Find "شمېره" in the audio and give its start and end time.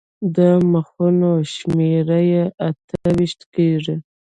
1.53-2.19